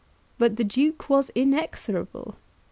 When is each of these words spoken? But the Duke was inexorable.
But 0.39 0.57
the 0.57 0.63
Duke 0.63 1.11
was 1.11 1.29
inexorable. 1.35 2.33